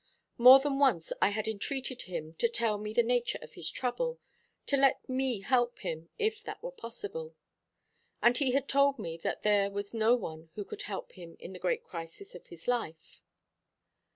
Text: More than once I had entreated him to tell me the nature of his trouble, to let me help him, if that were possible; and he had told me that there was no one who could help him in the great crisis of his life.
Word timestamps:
More 0.39 0.57
than 0.59 0.79
once 0.79 1.13
I 1.21 1.29
had 1.29 1.47
entreated 1.47 2.01
him 2.01 2.33
to 2.39 2.49
tell 2.49 2.79
me 2.79 2.91
the 2.91 3.03
nature 3.03 3.37
of 3.43 3.53
his 3.53 3.69
trouble, 3.69 4.17
to 4.65 4.75
let 4.75 5.07
me 5.07 5.41
help 5.41 5.77
him, 5.77 6.09
if 6.17 6.41
that 6.45 6.63
were 6.63 6.71
possible; 6.71 7.35
and 8.19 8.35
he 8.35 8.49
had 8.53 8.67
told 8.67 8.97
me 8.97 9.15
that 9.17 9.43
there 9.43 9.69
was 9.69 9.93
no 9.93 10.15
one 10.15 10.49
who 10.55 10.65
could 10.65 10.81
help 10.81 11.11
him 11.11 11.35
in 11.39 11.53
the 11.53 11.59
great 11.59 11.83
crisis 11.83 12.33
of 12.33 12.47
his 12.47 12.67
life. 12.67 13.21